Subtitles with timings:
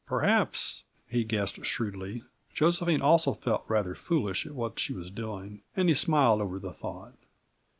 [0.07, 2.23] Perhaps, he guessed shrewdly,
[2.55, 6.73] Josephine also felt rather foolish at what she was doing and he smiled over the
[6.73, 7.13] thought.